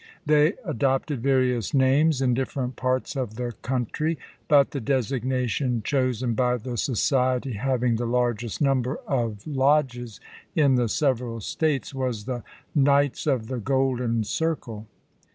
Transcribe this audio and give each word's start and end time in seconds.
They 0.25 0.53
adopted 0.65 1.21
various 1.21 1.75
names 1.75 2.21
in 2.23 2.33
different 2.33 2.75
parts 2.75 3.15
of 3.15 3.35
the 3.35 3.51
country, 3.61 4.17
but 4.47 4.71
the 4.71 4.79
designation 4.79 5.83
chosen 5.83 6.33
by 6.33 6.57
the 6.57 6.75
society 6.75 7.51
having 7.53 7.97
the 7.97 8.07
largest 8.07 8.61
number 8.63 8.95
of 9.05 9.45
lodges 9.45 10.19
in 10.55 10.73
the 10.73 10.89
several 10.89 11.39
States 11.39 11.93
was 11.93 12.25
the 12.25 12.41
"Knights 12.73 13.27
of 13.27 13.45
the 13.45 13.59
Golden 13.59 13.95
Vol. 13.95 13.95
VIII.— 13.95 14.03
1 14.05 14.05
ABEAHAM 14.07 14.17
LINCOLN 14.17 14.23
Circle." 14.23 14.87